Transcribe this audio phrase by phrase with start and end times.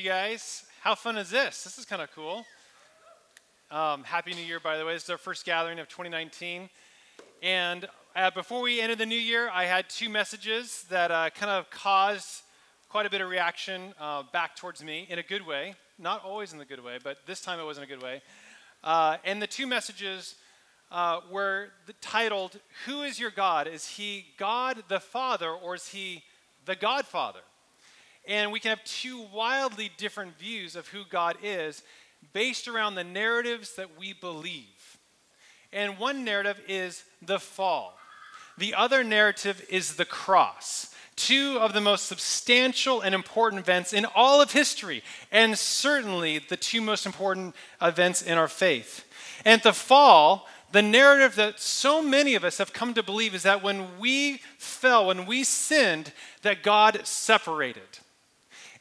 [0.00, 0.64] you guys.
[0.80, 1.62] How fun is this?
[1.62, 2.46] This is kind of cool.
[3.70, 4.94] Um, Happy New Year, by the way.
[4.94, 6.70] This is our first gathering of 2019.
[7.42, 11.50] And uh, before we ended the new year, I had two messages that uh, kind
[11.50, 12.44] of caused
[12.88, 15.74] quite a bit of reaction uh, back towards me in a good way.
[15.98, 18.22] Not always in the good way, but this time it was in a good way.
[18.82, 20.36] Uh, and the two messages
[20.90, 21.68] uh, were
[22.00, 23.66] titled, Who is your God?
[23.66, 26.22] Is he God the Father or is he
[26.64, 27.40] the Godfather?
[28.26, 31.82] And we can have two wildly different views of who God is
[32.32, 34.98] based around the narratives that we believe.
[35.72, 37.96] And one narrative is the fall,
[38.58, 40.94] the other narrative is the cross.
[41.16, 46.56] Two of the most substantial and important events in all of history, and certainly the
[46.56, 49.04] two most important events in our faith.
[49.44, 53.42] And the fall, the narrative that so many of us have come to believe is
[53.42, 57.98] that when we fell, when we sinned, that God separated.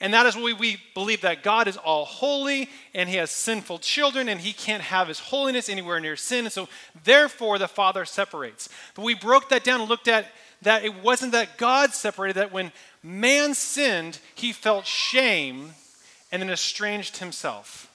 [0.02, 3.80] And that is why we, believe that God is all holy and he has sinful
[3.80, 6.46] children and he can't have his holiness anywhere near sin.
[6.46, 6.70] And so,
[7.04, 8.70] therefore, the Father separates.
[8.96, 10.28] But we broke that down and looked at
[10.62, 12.72] that it wasn't that God separated, that when
[13.04, 15.72] man sinned, he felt shame
[16.32, 17.90] and then estranged himself.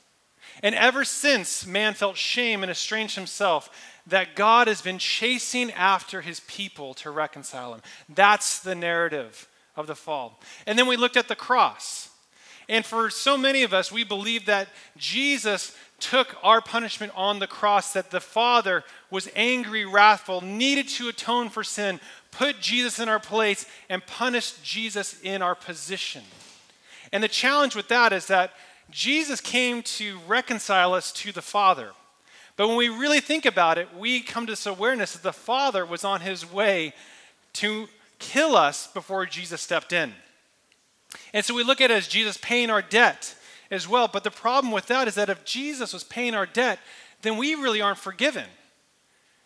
[0.62, 3.70] And ever since man felt shame and estranged himself,
[4.06, 7.80] that God has been chasing after his people to reconcile him.
[8.08, 10.40] That's the narrative of the fall.
[10.66, 12.10] And then we looked at the cross.
[12.68, 17.46] And for so many of us, we believe that Jesus took our punishment on the
[17.46, 22.00] cross, that the Father was angry, wrathful, needed to atone for sin,
[22.30, 26.22] put Jesus in our place, and punished Jesus in our position.
[27.12, 28.52] And the challenge with that is that
[28.90, 31.90] Jesus came to reconcile us to the Father.
[32.56, 35.84] But when we really think about it, we come to this awareness that the Father
[35.84, 36.92] was on his way
[37.54, 37.88] to
[38.24, 40.12] kill us before Jesus stepped in.
[41.32, 43.34] And so we look at it as Jesus paying our debt
[43.70, 44.08] as well.
[44.08, 46.78] But the problem with that is that if Jesus was paying our debt,
[47.22, 48.46] then we really aren't forgiven.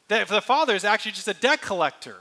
[0.06, 2.16] That if the Father is actually just a debt collector.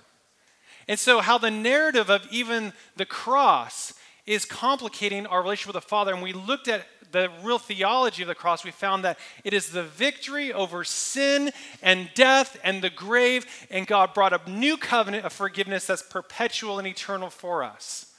[0.88, 3.94] And so, how the narrative of even the cross
[4.26, 6.14] is complicating our relationship with the Father.
[6.14, 9.70] And we looked at the real theology of the cross, we found that it is
[9.70, 11.52] the victory over sin
[11.82, 16.80] and death and the grave, and God brought a new covenant of forgiveness that's perpetual
[16.80, 18.14] and eternal for us.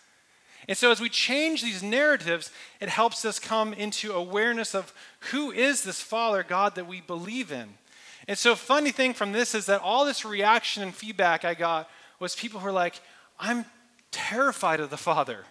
[0.69, 2.51] And so, as we change these narratives,
[2.81, 4.93] it helps us come into awareness of
[5.31, 7.69] who is this Father God that we believe in.
[8.27, 11.89] And so, funny thing from this is that all this reaction and feedback I got
[12.21, 13.01] was people who were like,
[13.41, 13.65] I'm
[14.11, 15.45] terrified of the Father.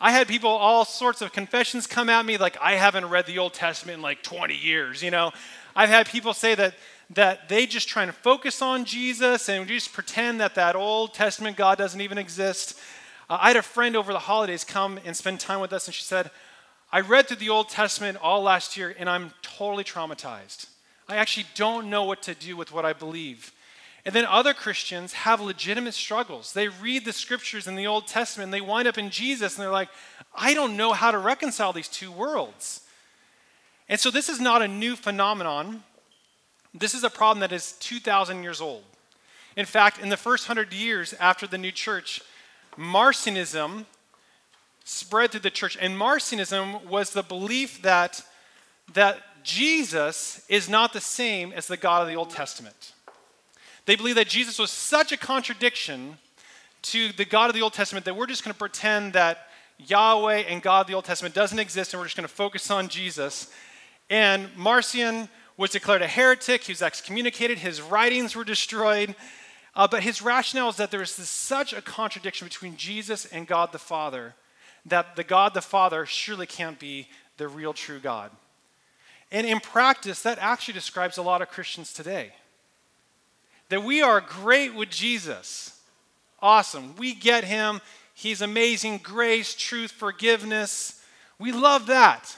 [0.00, 3.38] I had people, all sorts of confessions come at me, like, I haven't read the
[3.38, 5.32] Old Testament in like 20 years, you know.
[5.74, 6.74] I've had people say that,
[7.10, 11.56] that they just trying to focus on Jesus and just pretend that that Old Testament
[11.56, 12.78] God doesn't even exist.
[13.28, 15.94] Uh, I had a friend over the holidays come and spend time with us, and
[15.94, 16.30] she said,
[16.92, 20.66] I read through the Old Testament all last year, and I'm totally traumatized.
[21.08, 23.52] I actually don't know what to do with what I believe.
[24.08, 26.54] And then other Christians have legitimate struggles.
[26.54, 29.62] They read the scriptures in the Old Testament and they wind up in Jesus and
[29.62, 29.90] they're like,
[30.34, 32.80] I don't know how to reconcile these two worlds.
[33.86, 35.82] And so this is not a new phenomenon.
[36.72, 38.82] This is a problem that is 2,000 years old.
[39.56, 42.22] In fact, in the first hundred years after the new church,
[42.78, 43.84] Marcionism
[44.84, 45.76] spread through the church.
[45.78, 48.22] And Marcionism was the belief that,
[48.94, 52.94] that Jesus is not the same as the God of the Old Testament.
[53.88, 56.18] They believe that Jesus was such a contradiction
[56.82, 60.40] to the God of the Old Testament that we're just going to pretend that Yahweh
[60.40, 62.88] and God of the Old Testament doesn't exist and we're just going to focus on
[62.88, 63.50] Jesus.
[64.10, 69.14] And Marcion was declared a heretic, he was excommunicated, his writings were destroyed.
[69.74, 73.46] Uh, but his rationale is that there is this, such a contradiction between Jesus and
[73.46, 74.34] God the Father
[74.84, 78.32] that the God the Father surely can't be the real true God.
[79.32, 82.32] And in practice, that actually describes a lot of Christians today
[83.68, 85.78] that we are great with Jesus.
[86.40, 86.96] Awesome.
[86.96, 87.80] We get him.
[88.14, 91.02] He's amazing grace, truth, forgiveness.
[91.38, 92.36] We love that.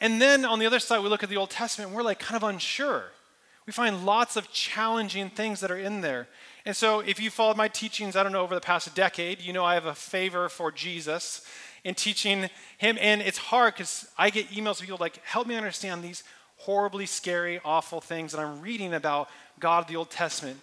[0.00, 2.18] And then on the other side, we look at the Old Testament and we're like
[2.18, 3.04] kind of unsure.
[3.66, 6.28] We find lots of challenging things that are in there.
[6.64, 9.52] And so, if you followed my teachings, I don't know, over the past decade, you
[9.52, 11.46] know I have a favor for Jesus
[11.84, 12.98] in teaching him.
[13.00, 16.24] And it's hard because I get emails of people like, help me understand these
[16.58, 20.58] horribly scary, awful things that I'm reading about God of the Old Testament.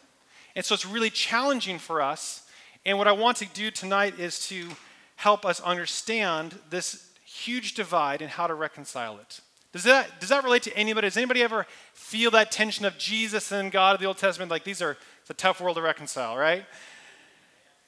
[0.56, 2.48] And so it's really challenging for us.
[2.86, 4.68] And what I want to do tonight is to
[5.16, 9.40] help us understand this huge divide and how to reconcile it.
[9.72, 11.08] Does that, does that relate to anybody?
[11.08, 14.52] Does anybody ever feel that tension of Jesus and God of the Old Testament?
[14.52, 16.66] Like these are, it's a tough world to reconcile, right?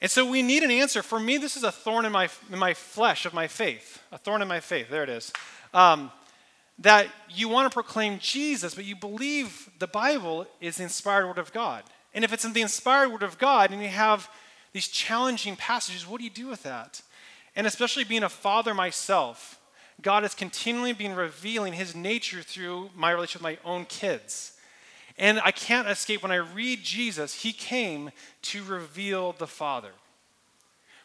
[0.00, 1.02] And so we need an answer.
[1.02, 4.02] For me, this is a thorn in my, in my flesh of my faith.
[4.10, 4.90] A thorn in my faith.
[4.90, 5.32] There it is.
[5.72, 6.10] Um,
[6.78, 11.38] that you want to proclaim Jesus, but you believe the Bible is the inspired word
[11.38, 11.82] of God.
[12.12, 14.28] And if it's in the inspired word of God and you have
[14.72, 17.00] these challenging passages, what do you do with that?
[17.54, 19.58] And especially being a father myself,
[20.02, 24.52] God has continually been revealing his nature through my relationship with my own kids.
[25.18, 28.10] And I can't escape when I read Jesus, he came
[28.42, 29.92] to reveal the Father.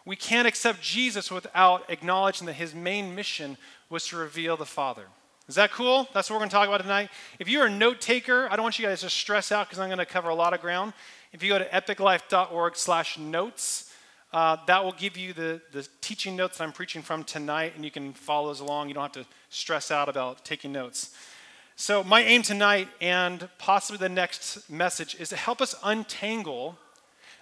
[0.05, 3.57] We can't accept Jesus without acknowledging that his main mission
[3.89, 5.05] was to reveal the Father.
[5.51, 6.07] Is that cool?
[6.13, 7.09] That's what we're going to talk about tonight.
[7.37, 9.89] If you're a note taker, I don't want you guys to stress out because I'm
[9.89, 10.93] going to cover a lot of ground.
[11.33, 13.91] If you go to epiclife.org slash notes,
[14.31, 17.83] uh, that will give you the, the teaching notes that I'm preaching from tonight, and
[17.83, 18.87] you can follow those along.
[18.87, 21.13] You don't have to stress out about taking notes.
[21.75, 26.77] So, my aim tonight and possibly the next message is to help us untangle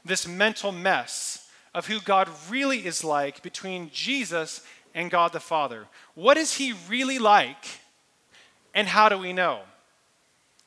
[0.03, 4.65] this mental mess of who God really is like between Jesus
[4.95, 5.85] and God the Father.
[6.15, 7.81] What is He really like,
[8.79, 9.59] and how do we know?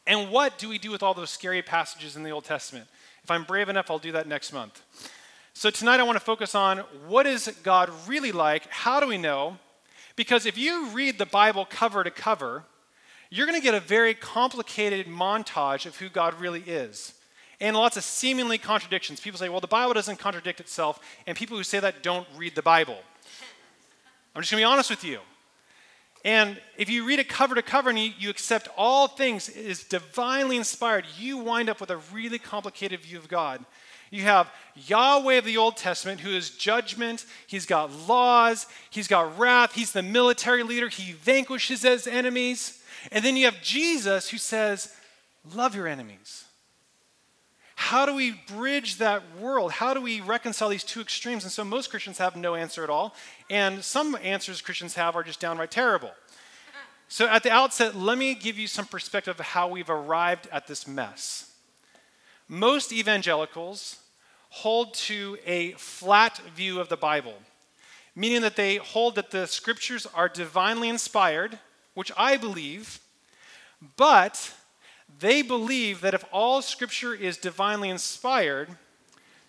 [0.06, 2.86] And what do we do with all those scary passages in the Old Testament?
[3.24, 4.82] If I'm brave enough, I'll do that next month.
[5.54, 8.66] So, tonight I want to focus on what is God really like?
[8.68, 9.56] How do we know?
[10.14, 12.64] Because if you read the Bible cover to cover,
[13.30, 17.14] you're going to get a very complicated montage of who God really is.
[17.62, 19.20] And lots of seemingly contradictions.
[19.20, 22.56] People say, well, the Bible doesn't contradict itself, and people who say that don't read
[22.56, 22.98] the Bible.
[24.34, 25.20] I'm just going to be honest with you.
[26.24, 29.82] And if you read it cover to cover and you, you accept all things is
[29.84, 33.64] divinely inspired, you wind up with a really complicated view of God.
[34.10, 37.24] You have Yahweh of the Old Testament, who is judgment.
[37.46, 38.66] He's got laws.
[38.90, 39.72] He's got wrath.
[39.72, 40.88] He's the military leader.
[40.88, 42.78] He vanquishes his enemies.
[43.10, 44.94] And then you have Jesus who says,
[45.54, 46.44] Love your enemies.
[47.82, 49.72] How do we bridge that world?
[49.72, 51.42] How do we reconcile these two extremes?
[51.42, 53.14] And so most Christians have no answer at all.
[53.50, 56.12] And some answers Christians have are just downright terrible.
[57.08, 60.68] So at the outset, let me give you some perspective of how we've arrived at
[60.68, 61.52] this mess.
[62.46, 63.98] Most evangelicals
[64.50, 67.34] hold to a flat view of the Bible,
[68.14, 71.58] meaning that they hold that the scriptures are divinely inspired
[71.94, 73.00] which I believe,
[73.96, 74.54] but
[75.18, 78.68] they believe that if all scripture is divinely inspired,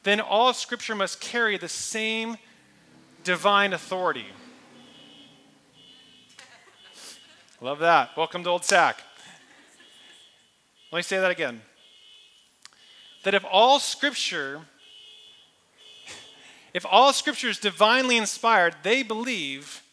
[0.03, 2.37] then all scripture must carry the same
[3.23, 4.27] divine authority.
[7.61, 8.15] Love that.
[8.17, 9.01] Welcome to Old Sack.
[10.91, 11.61] Let me say that again.
[13.23, 14.61] That if all scripture
[16.73, 19.83] if all scripture is divinely inspired, they believe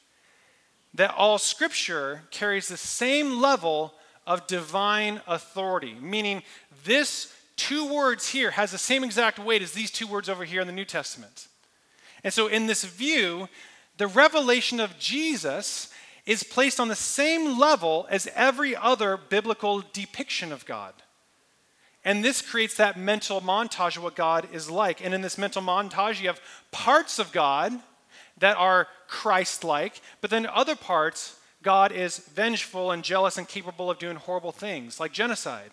[0.94, 3.94] that all scripture carries the same level
[4.30, 6.40] of divine authority, meaning
[6.84, 10.60] this two words here has the same exact weight as these two words over here
[10.60, 11.48] in the New Testament.
[12.22, 13.48] And so, in this view,
[13.96, 15.92] the revelation of Jesus
[16.26, 20.94] is placed on the same level as every other biblical depiction of God.
[22.04, 25.04] And this creates that mental montage of what God is like.
[25.04, 26.40] And in this mental montage, you have
[26.70, 27.72] parts of God
[28.38, 33.90] that are Christ like, but then other parts, God is vengeful and jealous and capable
[33.90, 35.70] of doing horrible things like genocide.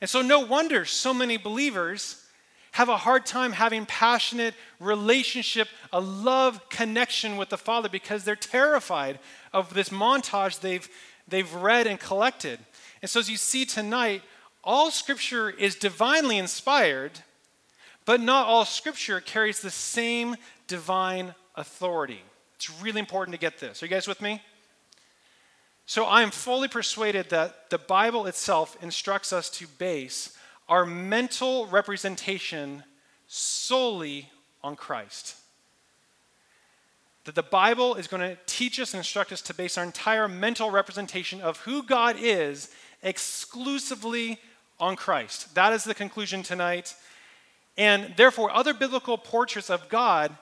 [0.00, 2.24] And so, no wonder so many believers
[2.72, 8.36] have a hard time having passionate relationship, a love connection with the Father because they're
[8.36, 9.18] terrified
[9.52, 10.88] of this montage they've,
[11.28, 12.58] they've read and collected.
[13.00, 14.22] And so, as you see tonight,
[14.62, 17.12] all scripture is divinely inspired,
[18.04, 20.36] but not all scripture carries the same
[20.66, 22.22] divine authority.
[22.56, 23.82] It's really important to get this.
[23.82, 24.40] Are you guys with me?
[25.86, 30.36] So I am fully persuaded that the Bible itself instructs us to base
[30.68, 32.84] our mental representation
[33.26, 34.30] solely
[34.62, 35.36] on Christ.
[37.24, 40.26] That the Bible is going to teach us and instruct us to base our entire
[40.26, 42.70] mental representation of who God is
[43.02, 44.38] exclusively
[44.80, 45.54] on Christ.
[45.54, 46.94] That is the conclusion tonight.
[47.76, 50.34] And therefore, other biblical portraits of God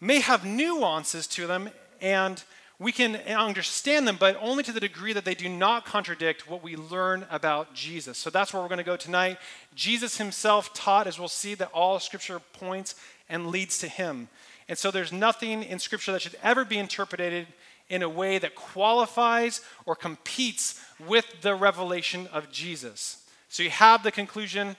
[0.00, 2.42] may have nuances to them and
[2.78, 6.62] we can understand them, but only to the degree that they do not contradict what
[6.62, 8.18] we learn about Jesus.
[8.18, 9.38] So that's where we're going to go tonight.
[9.74, 12.96] Jesus himself taught, as we'll see, that all scripture points
[13.28, 14.28] and leads to him.
[14.68, 17.46] And so there's nothing in scripture that should ever be interpreted
[17.88, 23.22] in a way that qualifies or competes with the revelation of Jesus.
[23.48, 24.74] So you have the conclusion.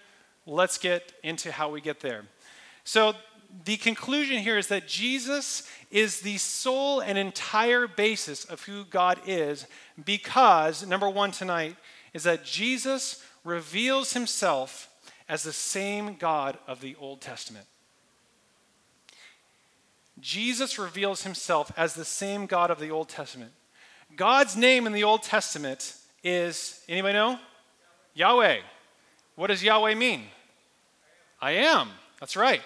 [0.45, 2.25] Let's get into how we get there.
[2.83, 3.13] So
[3.63, 9.19] the conclusion here is that Jesus is the sole and entire basis of who God
[9.25, 9.65] is
[10.03, 11.75] because, number one tonight,
[12.13, 14.89] is that Jesus reveals himself
[15.29, 17.65] as the same God of the Old Testament.
[20.19, 23.51] Jesus reveals himself as the same God of the Old Testament.
[24.15, 27.39] God's name in the Old Testament is, anybody know?
[28.13, 28.59] Yahweh.
[29.35, 30.23] What does Yahweh mean?
[31.41, 31.89] I am.
[32.19, 32.61] That's right.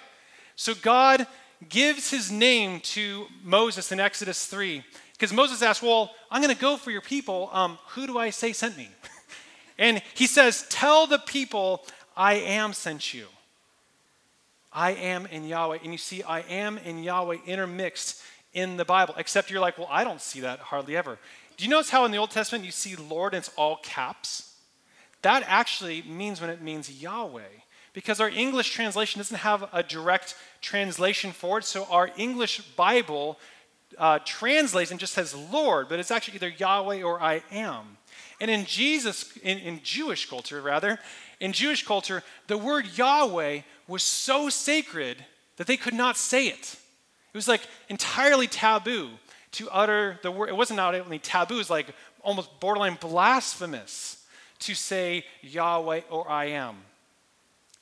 [0.59, 1.25] So God
[1.69, 6.61] gives his name to Moses in Exodus 3 because Moses asked, Well, I'm going to
[6.61, 7.49] go for your people.
[7.53, 8.89] Um, who do I say sent me?
[9.77, 11.85] and he says, Tell the people,
[12.17, 13.27] I am sent you.
[14.73, 15.77] I am in Yahweh.
[15.81, 19.87] And you see, I am in Yahweh intermixed in the Bible, except you're like, Well,
[19.89, 21.17] I don't see that hardly ever.
[21.55, 24.55] Do you notice how in the Old Testament you see Lord and it's all caps?
[25.21, 27.47] That actually means when it means Yahweh
[27.93, 31.65] because our English translation doesn't have a direct translation for it.
[31.65, 33.39] So our English Bible
[33.97, 37.97] uh, translates and just says Lord, but it's actually either Yahweh or I am.
[38.39, 40.99] And in Jesus, in, in Jewish culture rather,
[41.39, 45.25] in Jewish culture, the word Yahweh was so sacred
[45.57, 46.75] that they could not say it.
[47.33, 49.09] It was like entirely taboo
[49.53, 50.49] to utter the word.
[50.49, 51.87] It wasn't not only taboo, it was like
[52.21, 54.25] almost borderline blasphemous
[54.59, 56.77] to say Yahweh or I am.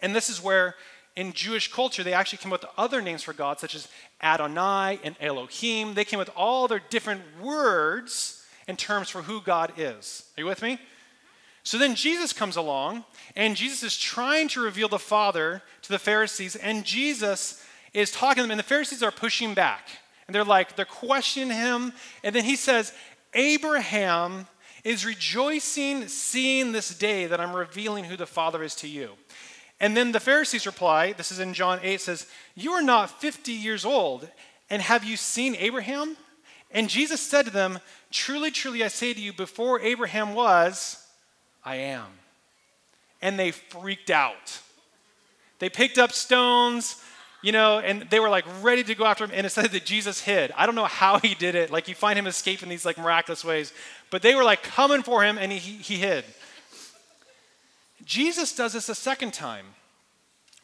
[0.01, 0.75] And this is where,
[1.15, 3.87] in Jewish culture, they actually came up with other names for God, such as
[4.21, 5.93] Adonai and Elohim.
[5.93, 10.23] They came with all their different words and terms for who God is.
[10.37, 10.79] Are you with me?
[11.63, 13.03] So then Jesus comes along,
[13.35, 17.61] and Jesus is trying to reveal the Father to the Pharisees, and Jesus
[17.93, 19.89] is talking to them, and the Pharisees are pushing back.
[20.27, 21.93] And they're like, they're questioning him.
[22.23, 22.93] And then he says,
[23.33, 24.47] Abraham
[24.83, 29.11] is rejoicing seeing this day that I'm revealing who the Father is to you.
[29.79, 33.51] And then the Pharisees reply, this is in John 8, says, You are not 50
[33.51, 34.27] years old,
[34.69, 36.17] and have you seen Abraham?
[36.71, 37.79] And Jesus said to them,
[38.11, 41.05] Truly, truly, I say to you, before Abraham was,
[41.63, 42.05] I am.
[43.21, 44.59] And they freaked out.
[45.59, 47.01] They picked up stones,
[47.41, 49.31] you know, and they were like ready to go after him.
[49.33, 50.51] And it said that Jesus hid.
[50.55, 51.71] I don't know how he did it.
[51.71, 53.73] Like you find him escaping these like miraculous ways.
[54.09, 56.25] But they were like coming for him and he, he hid.
[58.07, 59.65] Jesus does this a second time.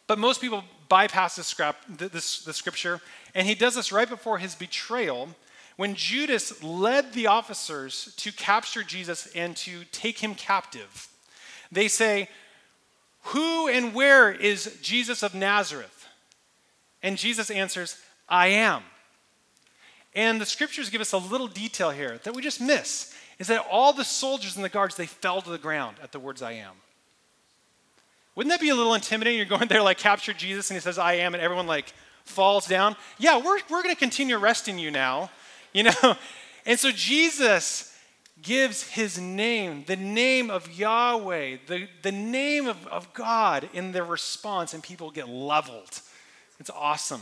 [0.08, 1.78] But most people bypass this, scrap,
[2.52, 3.02] scripture,
[3.36, 5.30] and he does this right before his betrayal
[5.76, 11.08] when Judas led the officers to capture Jesus and to take him captive.
[11.72, 12.30] They say,
[13.24, 16.08] Who and where is Jesus of Nazareth?
[17.02, 17.98] And Jesus answers,
[18.30, 18.84] I am.
[20.16, 23.66] And the scriptures give us a little detail here that we just miss is that
[23.70, 26.54] all the soldiers and the guards they fell to the ground at the words I
[26.54, 26.76] am.
[28.36, 29.38] Wouldn't that be a little intimidating?
[29.38, 31.94] You're going there like capture Jesus and he says, I am, and everyone like
[32.26, 32.96] falls down.
[33.18, 35.30] Yeah, we're, we're going to continue arresting you now,
[35.74, 36.16] you know?
[36.66, 37.94] And so Jesus
[38.42, 44.04] gives his name, the name of Yahweh, the, the name of, of God in their
[44.04, 46.02] response, and people get leveled.
[46.60, 47.22] It's awesome.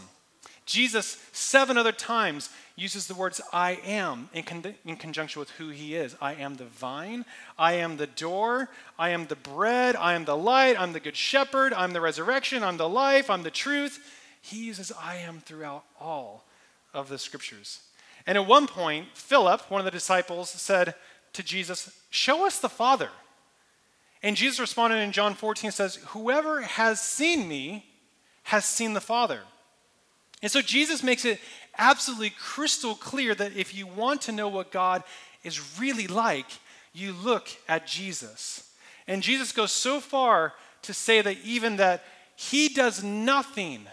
[0.65, 5.69] Jesus, seven other times, uses the words I am in, con- in, conjunction with who
[5.69, 6.15] he is.
[6.21, 7.25] I am the vine,
[7.57, 11.15] I am the door, I am the bread, I am the light, I'm the good
[11.15, 13.99] shepherd, I'm the resurrection, I'm the life, I'm the truth.
[14.41, 16.45] He uses I am throughout all
[16.93, 17.81] of the scriptures.
[18.25, 20.95] And at one point, Philip, one of the disciples, said
[21.33, 23.09] to Jesus, Show us the Father.
[24.23, 27.85] And Jesus responded in John 14 says, Whoever has seen me
[28.43, 29.41] has seen the Father.
[30.41, 31.39] And so Jesus makes it
[31.77, 35.03] absolutely crystal clear that if you want to know what God
[35.43, 36.47] is really like,
[36.93, 38.69] you look at Jesus.
[39.07, 42.03] And Jesus goes so far to say that even that
[42.35, 43.85] he does nothing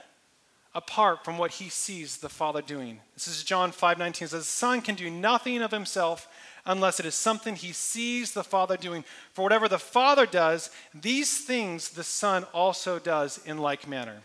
[0.74, 3.00] apart from what he sees the Father doing.
[3.14, 6.28] This is John 5:19 says the Son can do nothing of himself
[6.64, 9.04] unless it is something he sees the Father doing.
[9.32, 14.22] For whatever the Father does, these things the Son also does in like manner.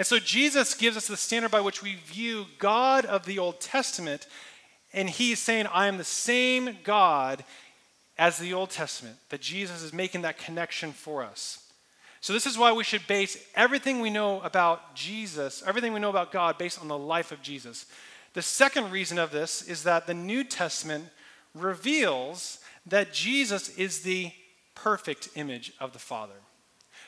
[0.00, 3.60] And so Jesus gives us the standard by which we view God of the Old
[3.60, 4.26] Testament,
[4.94, 7.44] and he's saying, I am the same God
[8.16, 11.68] as the Old Testament, that Jesus is making that connection for us.
[12.22, 16.08] So, this is why we should base everything we know about Jesus, everything we know
[16.08, 17.84] about God, based on the life of Jesus.
[18.32, 21.10] The second reason of this is that the New Testament
[21.54, 24.32] reveals that Jesus is the
[24.74, 26.40] perfect image of the Father.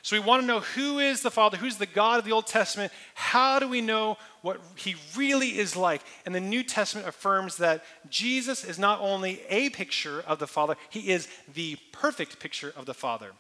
[0.05, 2.49] So we want to know who is the Father, who's the God of the Old
[2.49, 6.03] Testament, how do we know what he really is like?
[6.27, 10.75] And the New Testament affirms that Jesus is not only a picture of the Father,
[10.91, 13.31] he is the perfect picture of the Father.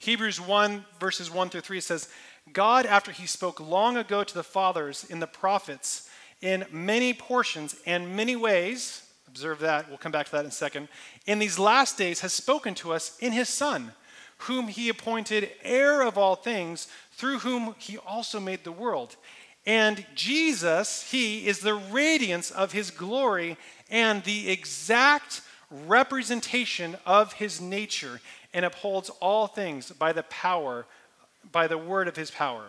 [0.00, 2.08] Hebrews 1, verses 1 through 3 says,
[2.52, 7.76] God, after he spoke long ago to the fathers in the prophets, in many portions
[7.86, 10.88] and many ways, observe that, we'll come back to that in a second,
[11.26, 13.92] in these last days has spoken to us in his Son
[14.42, 19.16] whom he appointed heir of all things, through whom he also made the world.
[19.64, 23.56] And Jesus, he is the radiance of his glory
[23.90, 28.20] and the exact representation of his nature
[28.52, 30.86] and upholds all things by the power,
[31.52, 32.64] by the word of his power.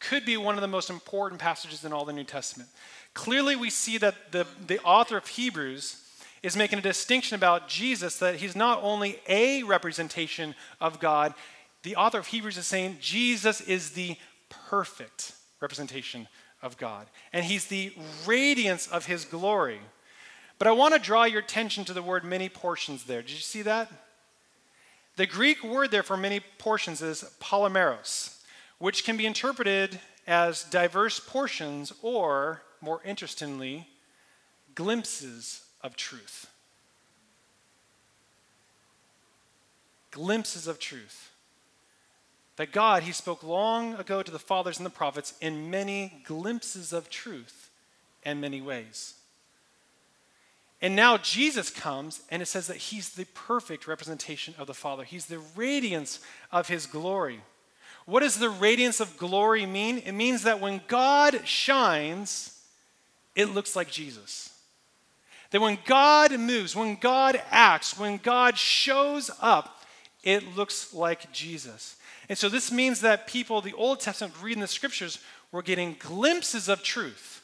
[0.00, 2.68] Could be one of the most important passages in all the New Testament.
[3.14, 6.02] Clearly, we see that the, the author of Hebrews
[6.46, 11.34] is making a distinction about Jesus that he's not only a representation of God,
[11.82, 14.16] the author of Hebrews is saying Jesus is the
[14.48, 16.28] perfect representation
[16.62, 17.92] of God, and he's the
[18.26, 19.80] radiance of his glory.
[20.56, 23.22] But I want to draw your attention to the word many portions there.
[23.22, 23.90] Did you see that?
[25.16, 28.40] The Greek word there for many portions is polymeros,
[28.78, 29.98] which can be interpreted
[30.28, 33.88] as diverse portions or, more interestingly,
[34.76, 36.46] glimpses of truth.
[40.10, 41.30] Glimpses of truth.
[42.56, 46.92] That God, He spoke long ago to the fathers and the prophets in many glimpses
[46.92, 47.70] of truth
[48.24, 49.14] and many ways.
[50.82, 55.04] And now Jesus comes, and it says that he's the perfect representation of the Father.
[55.04, 56.20] He's the radiance
[56.52, 57.40] of his glory.
[58.04, 59.98] What does the radiance of glory mean?
[59.98, 62.60] It means that when God shines,
[63.34, 64.55] it looks like Jesus.
[65.56, 69.80] That when God moves, when God acts, when God shows up,
[70.22, 71.96] it looks like Jesus.
[72.28, 75.18] And so this means that people, the Old Testament, reading the scriptures,
[75.50, 77.42] were getting glimpses of truth.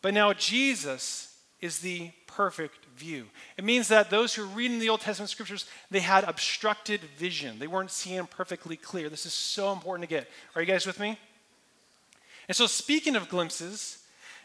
[0.00, 3.26] But now Jesus is the perfect view.
[3.56, 7.58] It means that those who are reading the Old Testament scriptures, they had obstructed vision.
[7.58, 9.08] They weren't seeing perfectly clear.
[9.08, 10.28] This is so important to get.
[10.54, 11.18] Are you guys with me?
[12.46, 13.99] And so, speaking of glimpses,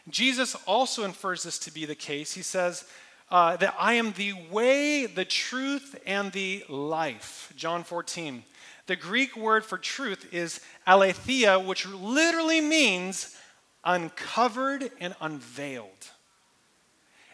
[0.08, 2.34] Jesus also infers this to be the case.
[2.34, 2.84] He says
[3.30, 7.52] uh, that I am the way, the truth, and the life.
[7.56, 8.44] John 14.
[8.86, 13.36] The Greek word for truth is aletheia, which literally means
[13.84, 15.88] uncovered and unveiled.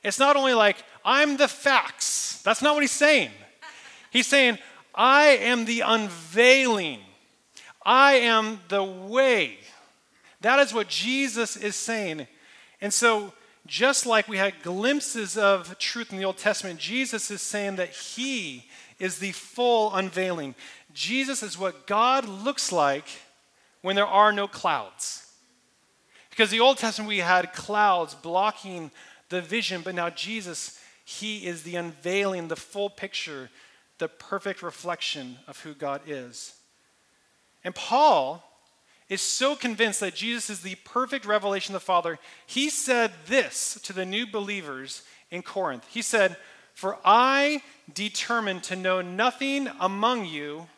[0.03, 2.41] It's not only like, I'm the facts.
[2.43, 3.31] That's not what he's saying.
[4.11, 4.59] He's saying,
[4.95, 7.01] I am the unveiling.
[7.85, 9.59] I am the way.
[10.41, 12.27] That is what Jesus is saying.
[12.83, 13.33] And so,
[13.65, 17.91] just like we had glimpses of truth in the Old Testament, Jesus is saying that
[17.91, 18.65] he
[18.99, 20.57] is the full unveiling.
[20.93, 23.07] Jesus is what God looks like
[23.83, 25.31] when there are no clouds.
[26.31, 28.91] Because the Old Testament, we had clouds blocking
[29.29, 33.49] the vision, but now Jesus, he is the unveiling, the full picture,
[33.99, 36.55] the perfect reflection of who God is.
[37.63, 38.43] And Paul
[39.09, 43.79] is so convinced that Jesus is the perfect revelation of the Father, he said this
[43.83, 45.87] to the new believers in Corinth.
[45.89, 46.37] He said,
[46.75, 47.63] For I
[47.93, 50.69] determined to know nothing among you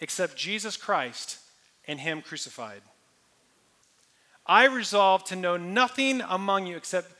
[0.00, 1.38] except Jesus Christ
[1.86, 2.82] and Him crucified.
[4.46, 7.14] I resolved to know nothing among you except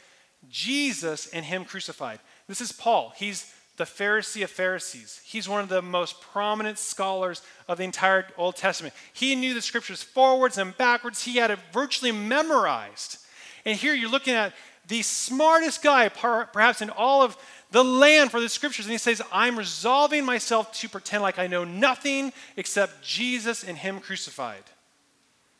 [0.50, 2.18] Jesus and Him crucified.
[2.48, 3.12] This is Paul.
[3.16, 5.20] He's the Pharisee of Pharisees.
[5.24, 8.94] He's one of the most prominent scholars of the entire Old Testament.
[9.12, 13.18] He knew the scriptures forwards and backwards, he had it virtually memorized.
[13.64, 14.52] And here you're looking at
[14.88, 17.36] the smartest guy, perhaps in all of
[17.70, 18.84] the land for the scriptures.
[18.84, 23.78] And he says, I'm resolving myself to pretend like I know nothing except Jesus and
[23.78, 24.64] Him crucified.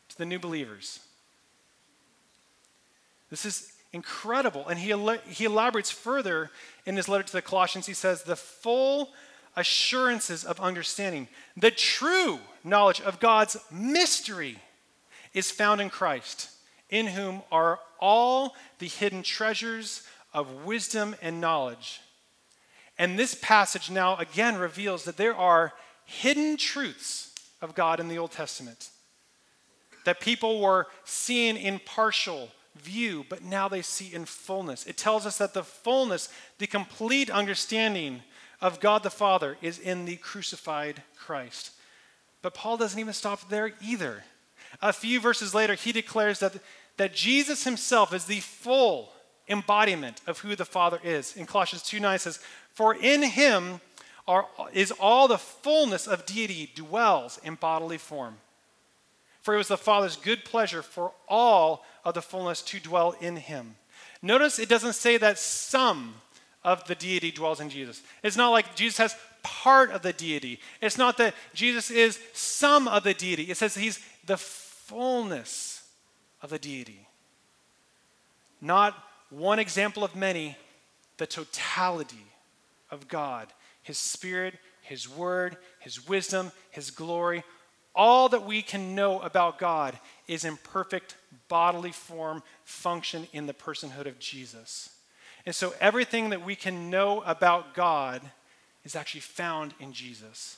[0.09, 0.99] To the new believers.
[3.31, 4.67] This is incredible.
[4.67, 4.93] And he,
[5.29, 6.51] he elaborates further
[6.85, 7.85] in his letter to the Colossians.
[7.85, 9.13] He says, The full
[9.55, 14.57] assurances of understanding, the true knowledge of God's mystery
[15.33, 16.49] is found in Christ,
[16.89, 20.03] in whom are all the hidden treasures
[20.33, 22.01] of wisdom and knowledge.
[22.97, 25.73] And this passage now again reveals that there are
[26.05, 28.89] hidden truths of God in the Old Testament
[30.05, 34.85] that people were seeing in partial view, but now they see in fullness.
[34.85, 38.21] It tells us that the fullness, the complete understanding
[38.61, 41.71] of God the Father is in the crucified Christ.
[42.41, 44.23] But Paul doesn't even stop there either.
[44.81, 46.55] A few verses later, he declares that,
[46.97, 49.13] that Jesus himself is the full
[49.47, 51.35] embodiment of who the Father is.
[51.35, 52.39] In Colossians 2 9 says,
[52.73, 53.81] For in him
[54.27, 58.37] are, is all the fullness of deity dwells in bodily form.
[59.41, 63.35] For it was the Father's good pleasure for all of the fullness to dwell in
[63.35, 63.75] him.
[64.21, 66.15] Notice it doesn't say that some
[66.63, 68.01] of the deity dwells in Jesus.
[68.23, 70.59] It's not like Jesus has part of the deity.
[70.81, 73.43] It's not that Jesus is some of the deity.
[73.43, 75.83] It says he's the fullness
[76.41, 77.07] of the deity.
[78.61, 78.95] Not
[79.29, 80.57] one example of many,
[81.17, 82.25] the totality
[82.89, 83.47] of God,
[83.81, 87.43] his spirit, his word, his wisdom, his glory,
[87.95, 91.15] all that we can know about God is in perfect
[91.53, 94.89] bodily form, function in the personhood of Jesus.
[95.45, 98.23] And so everything that we can know about God
[98.83, 100.57] is actually found in Jesus.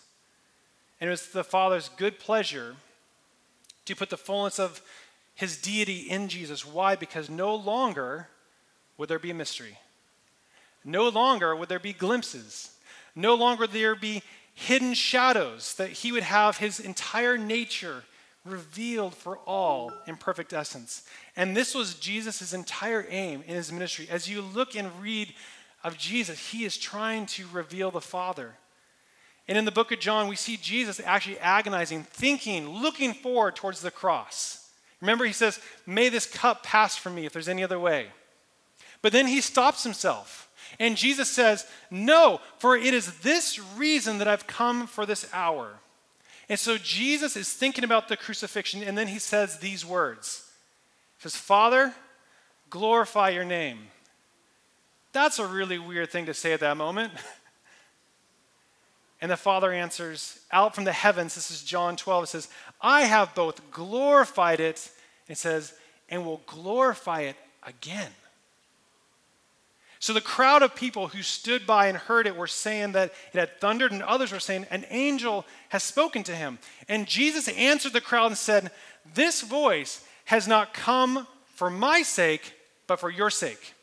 [1.01, 2.77] And it was the Father's good pleasure
[3.83, 4.81] to put the fullness of
[5.33, 6.65] his deity in Jesus.
[6.65, 6.95] Why?
[6.95, 8.29] Because no longer
[8.97, 9.77] would there be a mystery.
[10.85, 12.71] No longer would there be glimpses.
[13.17, 18.05] No longer would there be hidden shadows, that he would have his entire nature
[18.45, 21.03] revealed for all in perfect essence.
[21.35, 24.07] And this was Jesus' entire aim in his ministry.
[24.09, 25.33] As you look and read
[25.83, 28.53] of Jesus, he is trying to reveal the Father.
[29.47, 33.81] And in the book of John, we see Jesus actually agonizing, thinking, looking forward towards
[33.81, 34.69] the cross.
[35.01, 38.07] Remember, he says, May this cup pass from me if there's any other way.
[39.01, 40.49] But then he stops himself.
[40.79, 45.79] And Jesus says, No, for it is this reason that I've come for this hour.
[46.47, 50.49] And so Jesus is thinking about the crucifixion, and then he says these words
[51.17, 51.93] He says, Father,
[52.69, 53.79] glorify your name.
[55.11, 57.13] That's a really weird thing to say at that moment.
[59.21, 62.49] And the Father answers, out from the heavens, this is John 12, it says,
[62.81, 64.91] I have both glorified it,
[65.27, 65.73] it says,
[66.09, 68.11] and will glorify it again.
[70.05, 73.39] So the crowd of people who stood by and heard it were saying that it
[73.39, 76.59] had thundered, and others were saying, An angel has spoken to him.
[76.87, 78.69] And Jesus answered the crowd and said,
[79.15, 82.53] This voice has not come for my sake,
[82.85, 83.73] but for your sake.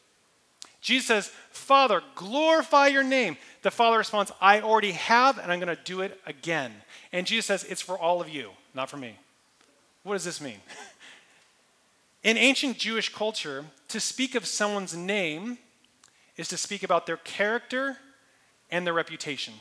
[0.80, 3.36] Jesus says, Father, glorify your name.
[3.62, 6.72] The Father responds, I already have, and I'm going to do it again.
[7.12, 9.16] And Jesus says, It's for all of you, not for me.
[10.04, 10.60] What does this mean?
[12.22, 15.58] In ancient Jewish culture, to speak of someone's name
[16.36, 17.96] is to speak about their character
[18.70, 19.54] and their reputation.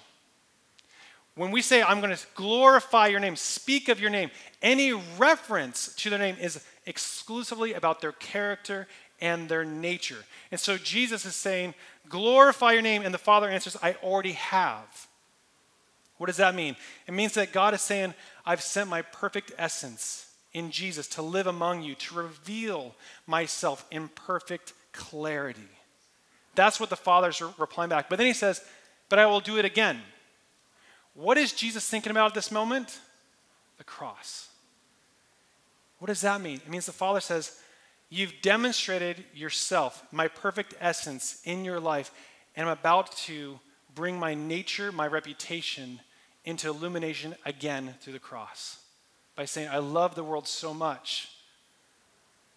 [1.36, 4.32] When we say, I'm going to glorify your name, speak of your name,
[4.62, 8.88] any reference to their name is exclusively about their character
[9.22, 10.26] and their nature.
[10.52, 11.74] And so Jesus is saying,
[12.10, 15.08] glorify your name, and the Father answers, I already have.
[16.18, 16.76] What does that mean?
[17.08, 18.14] It means that God is saying,
[18.46, 22.94] I've sent my perfect essence in Jesus to live among you, to reveal
[23.26, 25.62] myself in perfect clarity.
[26.56, 28.10] That's what the Father's replying back.
[28.10, 28.62] But then he says,
[29.10, 30.02] But I will do it again.
[31.14, 33.00] What is Jesus thinking about at this moment?
[33.78, 34.50] The cross.
[36.00, 36.58] What does that mean?
[36.58, 37.58] It means the Father says,
[38.10, 42.12] You've demonstrated yourself, my perfect essence in your life,
[42.56, 43.60] and I'm about to
[43.96, 46.02] bring my nature, my reputation
[46.44, 48.80] into illumination again through the cross
[49.36, 51.30] by saying, I love the world so much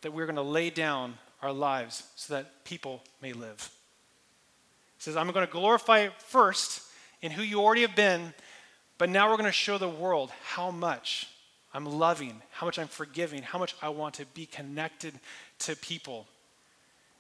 [0.00, 3.70] that we're going to lay down our lives so that people may live.
[5.04, 6.80] Says, I'm going to glorify first
[7.20, 8.32] in who you already have been,
[8.96, 11.28] but now we're going to show the world how much
[11.74, 15.12] I'm loving, how much I'm forgiving, how much I want to be connected
[15.58, 16.26] to people.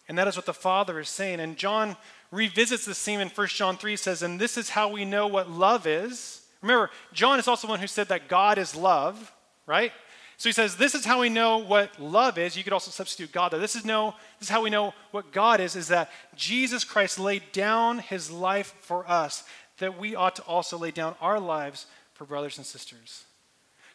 [0.08, 1.40] And that is what the Father is saying.
[1.40, 1.94] And John
[2.30, 5.50] revisits this theme in 1 John 3 says, And this is how we know what
[5.50, 6.40] love is.
[6.62, 9.30] Remember, John is also one who said that God is love,
[9.66, 9.92] right?
[10.36, 12.56] So he says, This is how we know what love is.
[12.56, 13.60] You could also substitute God there.
[13.60, 17.18] This is, know, this is how we know what God is, is that Jesus Christ
[17.18, 19.44] laid down his life for us,
[19.78, 23.24] that we ought to also lay down our lives for brothers and sisters.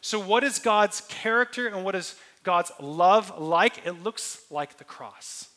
[0.00, 3.86] So, what is God's character and what is God's love like?
[3.86, 5.48] It looks like the cross.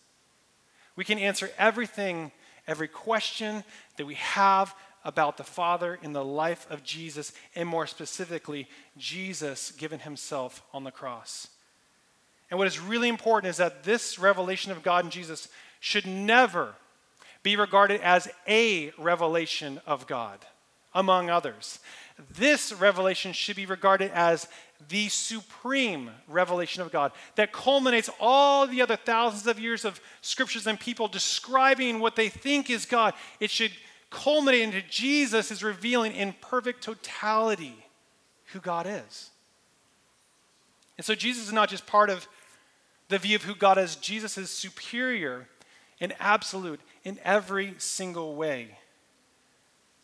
[0.96, 2.32] We can answer everything,
[2.67, 3.63] every question
[3.98, 9.71] that we have about the Father in the life of Jesus, and more specifically, Jesus
[9.71, 11.47] given himself on the cross.
[12.49, 15.47] And what is really important is that this revelation of God in Jesus
[15.79, 16.75] should never
[17.41, 20.39] be regarded as a revelation of God
[20.93, 21.79] among others.
[22.37, 24.47] This revelation should be regarded as
[24.89, 30.67] the supreme revelation of God that culminates all the other thousands of years of scriptures
[30.67, 33.13] and people describing what they think is God.
[33.39, 33.71] It should
[34.13, 37.76] culminate into Jesus is revealing in perfect totality
[38.54, 39.32] who God is.
[40.97, 42.28] And so Jesus is not just part of
[43.10, 45.47] the view of who God is, Jesus is superior
[45.99, 48.78] and absolute in every single way.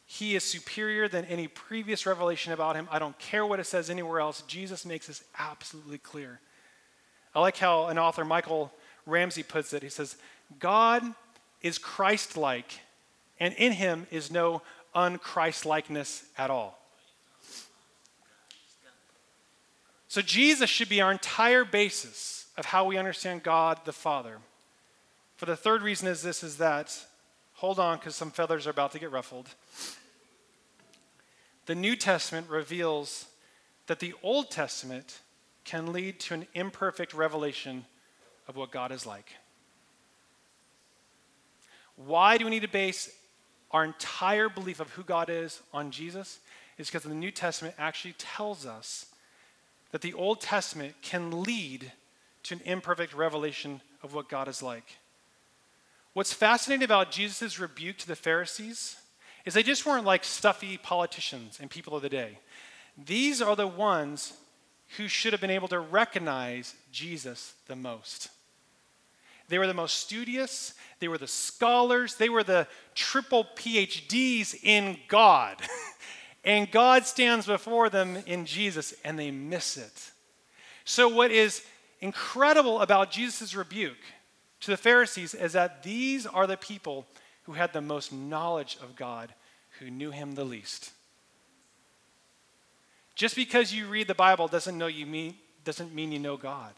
[0.08, 2.88] He is superior than any previous revelation about him.
[2.92, 4.42] I don't care what it says anywhere else.
[4.48, 6.40] Jesus makes this absolutely clear.
[7.36, 8.74] I like how an author, Michael
[9.06, 9.84] Ramsey, puts it.
[9.84, 10.18] He says,
[10.58, 11.04] God
[11.62, 12.80] is Christ like,
[13.40, 14.62] and in him is no
[14.96, 16.80] unChristlikeness at all.
[20.08, 24.38] So Jesus should be our entire basis of how we understand God the Father.
[25.38, 26.98] For the third reason is this is that
[27.54, 29.50] hold on because some feathers are about to get ruffled
[31.70, 33.28] the New Testament reveals
[33.86, 35.20] that the Old Testament
[35.66, 37.86] can lead to an imperfect revelation
[38.48, 39.28] of what God is like.
[41.96, 43.16] Why do we need to base
[43.72, 46.40] our entire belief of who God is on Jesus?
[46.78, 49.08] Is because the New Testament actually tells us
[49.92, 51.92] that the Old Testament can lead
[52.44, 54.98] to an imperfect revelation of what God is like.
[56.14, 58.96] What's fascinating about Jesus' rebuke to the Pharisees
[59.46, 62.40] is they just weren't like stuffy politicians and people of the day.
[62.98, 64.34] These are the ones
[64.98, 68.30] who should have been able to recognize Jesus the most.
[69.50, 74.98] They were the most studious, they were the scholars, they were the triple PhDs in
[75.08, 75.58] God.
[76.44, 80.12] and God stands before them in Jesus and they miss it.
[80.86, 81.64] So, what is
[82.00, 83.98] incredible about Jesus' rebuke
[84.62, 87.06] to the Pharisees is that these are the people
[87.44, 89.34] who had the most knowledge of God,
[89.80, 90.92] who knew him the least.
[93.16, 96.74] Just because you read the Bible doesn't, know you mean, doesn't mean you know God.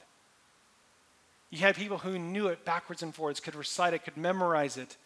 [1.51, 4.97] You had people who knew it backwards and forwards, could recite it, could memorize it,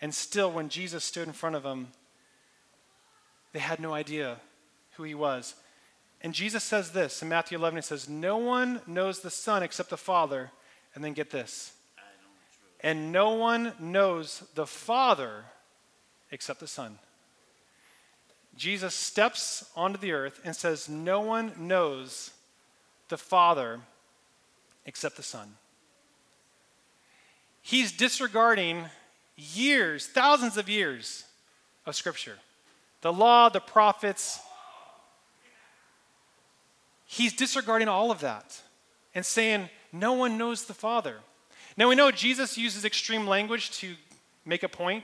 [0.00, 1.88] and still, when Jesus stood in front of them,
[3.52, 4.36] they had no idea
[4.96, 5.54] who he was.
[6.20, 9.90] And Jesus says this in Matthew 11, he says, No one knows the Son except
[9.90, 10.50] the Father.
[10.94, 11.72] And then get this.
[12.80, 15.44] And no one knows the Father
[16.30, 16.98] except the Son.
[18.56, 22.30] Jesus steps onto the earth and says, No one knows
[23.08, 23.80] the Father
[24.86, 25.54] except the Son.
[27.66, 28.84] He's disregarding
[29.34, 31.24] years, thousands of years
[31.84, 32.36] of Scripture
[33.00, 34.38] the law, the prophets.
[37.08, 38.60] He's disregarding all of that
[39.14, 41.16] and saying, No one knows the Father.
[41.76, 43.96] Now we know Jesus uses extreme language to
[44.44, 45.02] make a point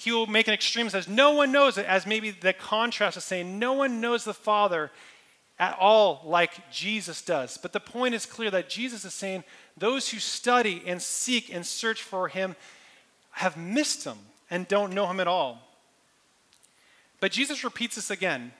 [0.00, 3.22] he will make an extreme says, No one knows it, as maybe the contrast of
[3.22, 4.90] saying, No one knows the Father
[5.58, 7.58] at all like Jesus does.
[7.58, 9.44] But the point is clear that Jesus is saying,
[9.80, 12.54] Those who study and seek and search for him
[13.30, 14.18] have missed him
[14.50, 15.66] and don't know him at all.
[17.18, 18.52] But Jesus repeats this again.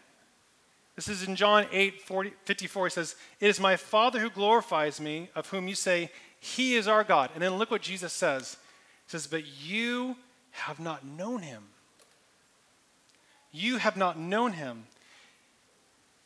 [0.97, 2.87] This is in John 8 40, 54.
[2.87, 6.89] He says, It is my Father who glorifies me, of whom you say, He is
[6.89, 7.31] our God.
[7.35, 8.57] And then look what Jesus says.
[9.07, 10.17] He says, But you
[10.53, 11.65] have not known him.
[13.53, 14.85] You have not known him.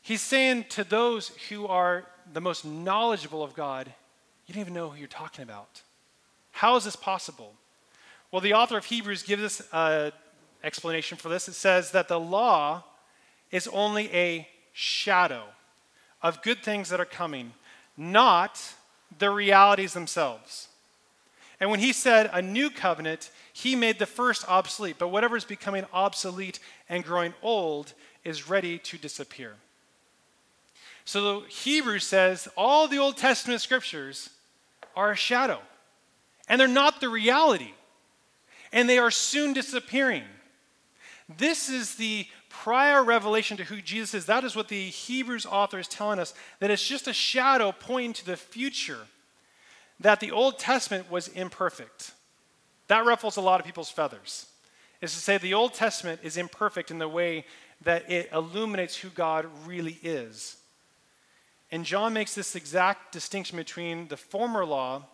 [0.03, 3.93] He's saying to those who are the most knowledgeable of God,
[4.47, 5.83] you don't even know who you're talking about.
[6.53, 7.55] How is this possible?
[8.31, 10.13] Well, the author of Hebrews gives us an
[10.63, 11.49] explanation for this.
[11.49, 12.85] It says that the law
[13.51, 15.45] is only a shadow
[16.23, 17.53] of good things that are coming,
[17.97, 18.61] not
[19.19, 20.69] the realities themselves.
[21.61, 25.45] And when he said a new covenant, he made the first obsolete, but whatever is
[25.45, 27.93] becoming obsolete and growing old
[28.25, 29.55] is ready to disappear.
[31.05, 34.31] So Hebrews says all the Old Testament scriptures
[34.97, 35.61] are a shadow,
[36.49, 37.73] and they're not the reality,
[38.73, 40.25] and they are soon disappearing.
[41.39, 44.27] This is the prior revelation to who Jesus is.
[44.27, 48.13] That is what the Hebrews author is telling us, that it's just a shadow pointing
[48.15, 49.07] to the future,
[50.01, 52.13] that the Old Testament was imperfect.
[52.89, 54.47] That ruffles a lot of people's feathers.
[55.01, 57.45] Is to say the Old Testament is imperfect in the way
[57.83, 60.57] that it illuminates who God really is.
[61.75, 65.07] And John makes this exact distinction between the former law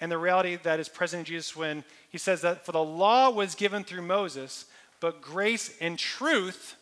[0.00, 3.30] and the reality that is present in Jesus when he says that for the law
[3.30, 4.64] was given through Moses,
[4.98, 6.74] but grace and truth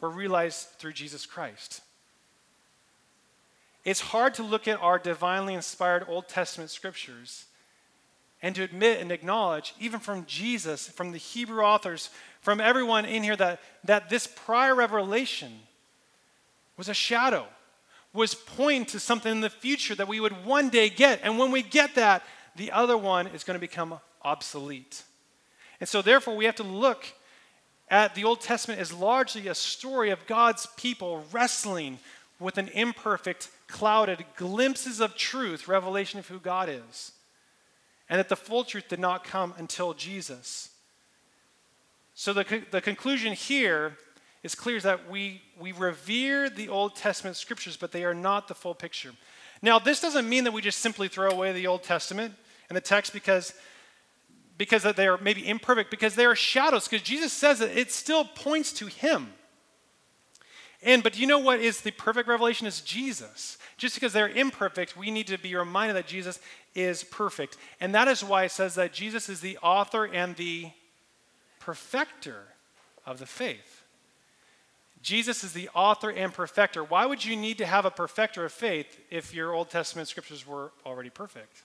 [0.00, 1.80] were realized through Jesus Christ.
[3.84, 7.46] It's hard to look at our divinely inspired Old Testament scriptures
[8.42, 12.10] and to admit and acknowledge, even from Jesus, from the Hebrew authors,
[12.42, 15.62] from everyone in here, that, that this prior revelation
[16.76, 17.48] was a shadow,
[18.12, 21.20] was pointing to something in the future that we would one day get.
[21.22, 22.22] And when we get that,
[22.56, 25.02] the other one is going to become obsolete.
[25.80, 27.06] And so, therefore, we have to look
[27.90, 31.98] at the Old Testament as largely a story of God's people wrestling
[32.40, 37.12] with an imperfect, clouded glimpses of truth, revelation of who God is
[38.08, 40.70] and that the full truth did not come until Jesus.
[42.14, 43.96] So the, the conclusion here
[44.42, 48.54] is clear that we, we revere the Old Testament scriptures, but they are not the
[48.54, 49.12] full picture.
[49.62, 52.34] Now, this doesn't mean that we just simply throw away the Old Testament
[52.68, 53.54] and the text because,
[54.56, 58.24] because they are maybe imperfect, because they are shadows, because Jesus says that it still
[58.24, 59.32] points to Him.
[60.82, 63.58] And but you know what is the perfect revelation is Jesus.
[63.76, 66.38] Just because they're imperfect, we need to be reminded that Jesus
[66.74, 67.56] is perfect.
[67.80, 70.70] And that is why it says that Jesus is the author and the
[71.58, 72.42] perfecter
[73.04, 73.77] of the faith.
[75.02, 76.82] Jesus is the author and perfecter.
[76.82, 80.46] Why would you need to have a perfecter of faith if your Old Testament scriptures
[80.46, 81.62] were already perfect?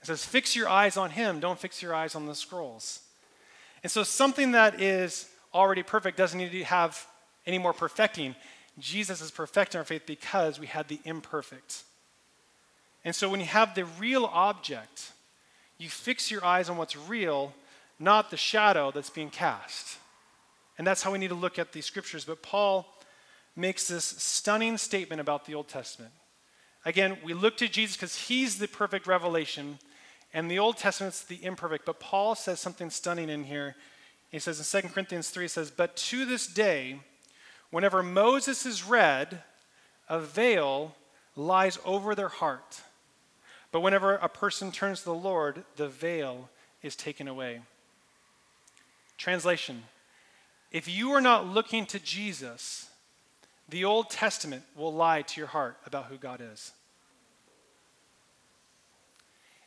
[0.00, 3.00] It says, Fix your eyes on him, don't fix your eyes on the scrolls.
[3.82, 7.06] And so, something that is already perfect doesn't need to have
[7.46, 8.34] any more perfecting.
[8.78, 11.82] Jesus is perfecting our faith because we had the imperfect.
[13.04, 15.12] And so, when you have the real object,
[15.78, 17.54] you fix your eyes on what's real,
[17.98, 19.98] not the shadow that's being cast.
[20.78, 22.24] And that's how we need to look at these scriptures.
[22.24, 22.86] But Paul
[23.54, 26.12] makes this stunning statement about the Old Testament.
[26.84, 29.78] Again, we look to Jesus because he's the perfect revelation,
[30.32, 31.86] and the Old Testament's the imperfect.
[31.86, 33.74] But Paul says something stunning in here.
[34.30, 37.00] He says in 2 Corinthians 3, he says, But to this day,
[37.70, 39.42] whenever Moses is read,
[40.08, 40.94] a veil
[41.34, 42.82] lies over their heart.
[43.72, 46.50] But whenever a person turns to the Lord, the veil
[46.82, 47.60] is taken away.
[49.18, 49.84] Translation
[50.76, 52.90] If you are not looking to Jesus,
[53.66, 56.70] the Old Testament will lie to your heart about who God is.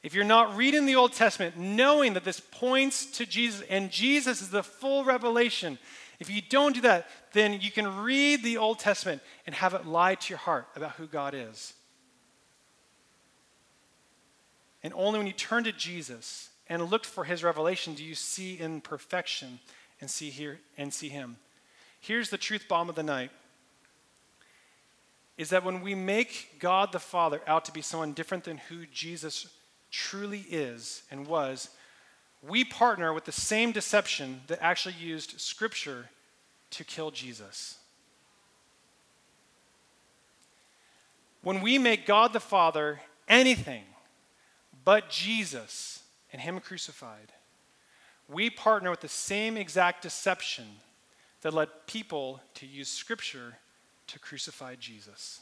[0.04, 4.40] If you're not reading the Old Testament, knowing that this points to Jesus and Jesus
[4.40, 5.80] is the full revelation,
[6.20, 9.88] if you don't do that, then you can read the Old Testament and have it
[9.88, 11.74] lie to your heart about who God is.
[14.84, 18.60] And only when you turn to Jesus and look for his revelation do you see
[18.60, 19.60] in perfection
[20.02, 21.38] and see here and see him.
[22.00, 23.32] Here's the truth bomb of the night
[25.38, 28.86] is that when we make God the Father out to be someone different than who
[28.88, 29.48] Jesus
[29.90, 31.70] truly is and was,
[32.42, 36.10] we partner with the same deception that actually used Scripture
[36.72, 37.78] to kill Jesus.
[41.42, 43.84] When we make God the Father anything
[44.84, 47.32] but Jesus and Him crucified,
[48.32, 50.66] we partner with the same exact deception
[51.42, 53.58] that led people to use Scripture
[54.08, 55.42] to crucify Jesus.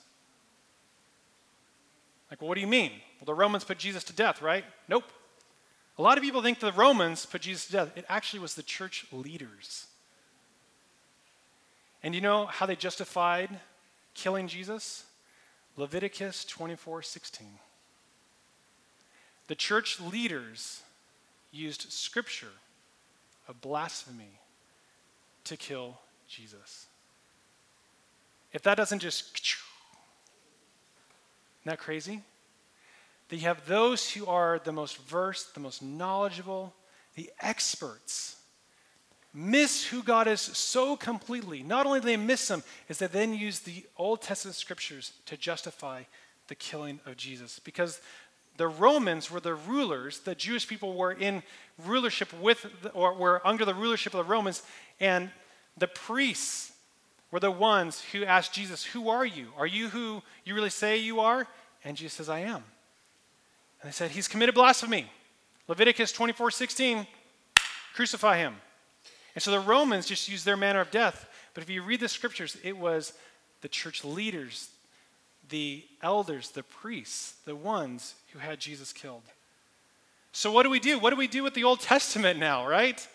[2.30, 2.92] Like, well, what do you mean?
[3.20, 4.66] Well, the Romans put Jesus to death, right?
[4.88, 5.06] Nope.
[5.98, 7.92] A lot of people think the Romans put Jesus to death.
[7.96, 9.88] It actually was the church leaders.
[12.04, 13.60] And you know how they justified
[14.14, 15.06] killing Jesus?
[15.76, 17.48] Leviticus 24 16.
[19.48, 20.82] The church leaders
[21.52, 22.52] used scripture
[23.48, 24.40] of blasphemy
[25.46, 26.88] to kill Jesus.
[28.54, 29.36] If that doesn't just
[31.62, 32.22] isn't that crazy?
[33.30, 36.74] That you have those who are the most versed, the most knowledgeable,
[37.16, 38.38] the experts
[39.34, 41.62] miss who God is so completely.
[41.62, 45.12] Not only do they miss him, is that they then use the Old Testament scriptures
[45.26, 46.04] to justify
[46.48, 47.60] the killing of Jesus.
[47.60, 48.02] Because
[48.58, 51.44] the Romans were the rulers, the Jewish people were in
[51.86, 54.64] rulership with, or were under the rulership of the Romans,
[55.00, 55.30] and
[55.78, 56.72] the priests
[57.32, 59.50] were the ones who asked Jesus, Who are you?
[59.58, 61.48] Are you who you really say you are?
[61.84, 62.64] And Jesus says, I am.
[63.82, 65.10] And they said, He's committed blasphemy.
[65.68, 67.06] Leviticus 24 16,
[67.94, 68.56] crucify him.
[69.36, 71.28] And so the Romans just used their manner of death.
[71.54, 73.14] But if you read the scriptures, it was
[73.62, 74.70] the church leaders,
[75.50, 79.24] the elders, the priests, the ones who had Jesus killed.
[80.32, 81.00] So what do we do?
[81.00, 83.08] What do we do with the Old Testament now, right?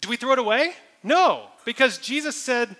[0.00, 0.72] Do we throw it away?
[1.02, 2.76] No, because Jesus said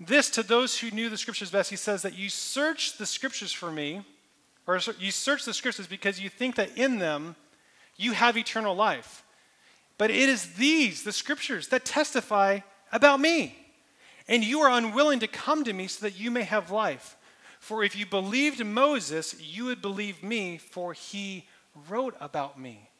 [0.00, 1.70] this to those who knew the scriptures best.
[1.70, 4.02] He says that you search the scriptures for me,
[4.66, 7.36] or you search the scriptures because you think that in them
[7.96, 9.24] you have eternal life.
[9.98, 12.60] But it is these, the scriptures, that testify
[12.92, 13.56] about me.
[14.28, 17.16] And you are unwilling to come to me so that you may have life.
[17.62, 21.46] For if you believed Moses, you would believe me, for he
[21.88, 22.90] wrote about me.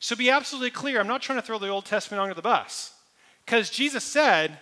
[0.00, 0.98] So be absolutely clear.
[0.98, 2.94] I'm not trying to throw the Old Testament under the bus.
[3.46, 4.58] Because Jesus said,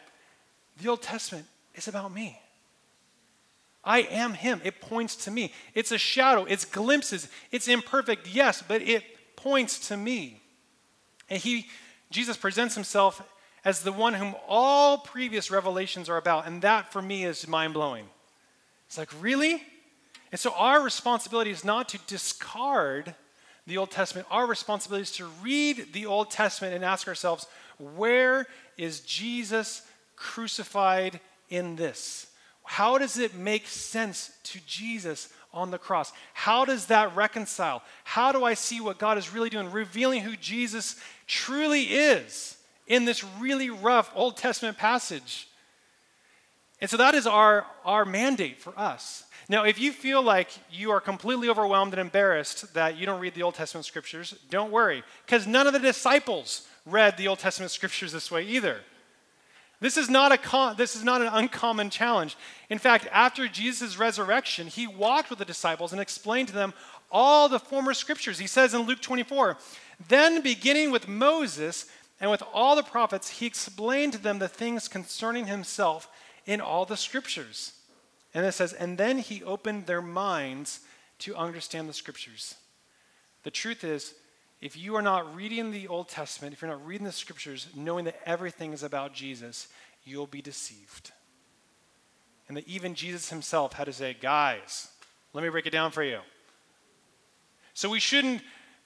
[0.79, 2.39] the Old Testament is about me.
[3.83, 4.61] I am Him.
[4.63, 5.55] It points to me.
[5.75, 9.05] It's a shadow, it's glimpses, it's imperfect, yes, but it
[9.37, 10.43] points to me.
[11.31, 11.67] And He,
[12.11, 13.23] Jesus presents Himself
[13.65, 16.47] as the one whom all previous revelations are about.
[16.47, 18.05] And that for me is mind blowing.
[18.91, 19.63] It's like, really?
[20.33, 23.15] And so our responsibility is not to discard
[23.65, 24.27] the Old Testament.
[24.33, 27.47] Our responsibility is to read the Old Testament and ask ourselves,
[27.79, 29.83] where is Jesus
[30.17, 32.27] crucified in this?
[32.65, 36.13] How does it make sense to Jesus on the cross?
[36.35, 37.85] How does that reconcile?
[38.03, 40.97] How do I see what God is really doing, revealing who Jesus
[41.29, 42.57] truly is
[42.89, 45.47] in this really rough Old Testament passage?
[46.81, 49.25] And so that is our, our mandate for us.
[49.49, 53.35] Now, if you feel like you are completely overwhelmed and embarrassed that you don't read
[53.35, 57.73] the Old Testament scriptures, don't worry, because none of the disciples read the Old Testament
[57.73, 58.79] scriptures this way either.
[59.81, 62.37] This is not a con- this is not an uncommon challenge.
[62.69, 66.75] In fact, after Jesus' resurrection, he walked with the disciples and explained to them
[67.11, 68.39] all the former scriptures.
[68.39, 69.57] He says in Luke 24,
[70.07, 71.87] "Then beginning with Moses
[72.21, 76.09] and with all the prophets, he explained to them the things concerning himself
[76.47, 77.73] in all the scriptures."
[78.33, 80.81] And it says, "And then he opened their minds
[81.21, 82.55] to understand the scriptures."
[83.43, 84.15] The truth is,
[84.61, 88.05] if you are not reading the Old Testament, if you're not reading the scriptures, knowing
[88.05, 89.69] that everything is about Jesus,
[90.05, 91.13] you'll be deceived.
[92.47, 94.89] And that even Jesus himself had to say, guys,
[95.33, 96.21] let me break it down for you.
[97.75, 98.43] So we shouldn't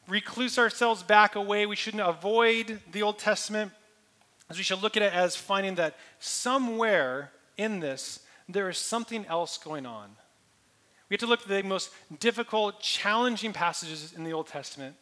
[0.07, 1.67] recluse ourselves back away.
[1.67, 3.73] We shouldn't avoid the Old Testament,
[4.49, 9.25] as we should look at it as finding that somewhere in this, there is something
[9.27, 10.11] else going on.
[11.09, 14.97] We have to look at the most difficult, challenging passages in the Old Testament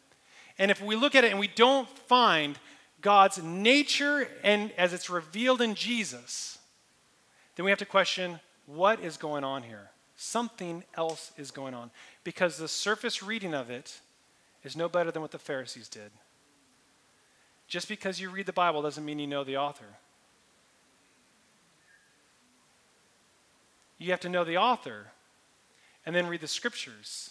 [0.58, 2.58] and if we look at it and we don't find
[3.00, 6.58] God's nature and as it's revealed in Jesus,
[7.56, 9.90] then we have to question what is going on here?
[10.16, 11.90] Something else is going on
[12.22, 14.00] because the surface reading of it
[14.62, 16.12] is no better than what the Pharisees did.
[17.66, 19.98] Just because you read the Bible doesn't mean you know the author.
[24.02, 25.12] You have to know the author
[26.04, 27.30] and then read the scriptures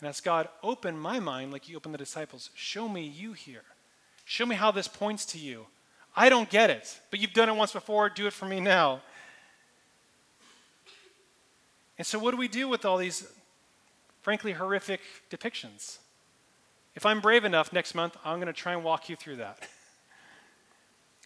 [0.00, 2.48] and ask God, open my mind like you opened the disciples.
[2.54, 3.64] Show me you here.
[4.24, 5.66] Show me how this points to you.
[6.16, 8.08] I don't get it, but you've done it once before.
[8.08, 9.02] Do it for me now.
[11.98, 13.26] And so, what do we do with all these,
[14.22, 15.00] frankly, horrific
[15.30, 15.98] depictions?
[16.94, 19.68] If I'm brave enough next month, I'm going to try and walk you through that.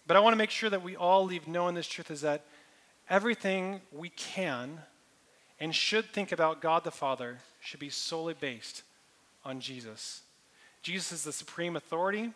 [0.06, 2.44] but I want to make sure that we all leave knowing this truth is that
[3.12, 4.80] everything we can
[5.60, 8.82] and should think about God the Father should be solely based
[9.44, 10.22] on Jesus.
[10.82, 12.32] Jesus is the supreme authority.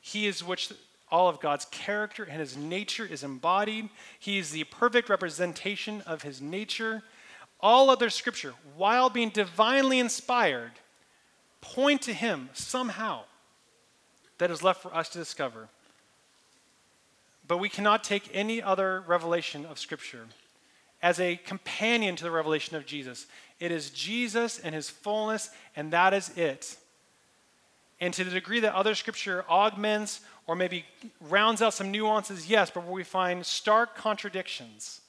[0.00, 0.72] He is which
[1.08, 3.90] all of God's character and his nature is embodied.
[4.18, 7.04] He is the perfect representation of his nature.
[7.60, 10.72] All other scripture, while being divinely inspired,
[11.60, 13.20] point to him somehow
[14.38, 15.68] that is left for us to discover.
[17.52, 20.24] But we cannot take any other revelation of scripture
[21.02, 23.26] as a companion to the revelation of Jesus.
[23.60, 26.78] It is Jesus and his fullness, and that is it.
[28.00, 30.86] And to the degree that other scripture augments or maybe
[31.20, 35.02] rounds out some nuances, yes, but where we find stark contradictions,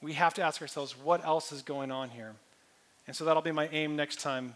[0.00, 2.34] we have to ask ourselves, what else is going on here?
[3.08, 4.54] And so that'll be my aim next time.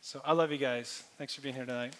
[0.00, 1.04] So I love you guys.
[1.18, 1.94] Thanks for being here tonight.